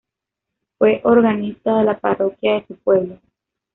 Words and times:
Fue 0.79 0.99
organista 1.03 1.77
de 1.77 1.83
la 1.83 1.99
parroquia 1.99 2.55
de 2.55 2.65
su 2.65 2.75
pueblo. 2.77 3.19